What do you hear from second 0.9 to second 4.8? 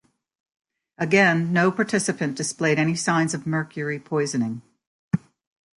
Again, no participant displayed any signs of mercury poisoning.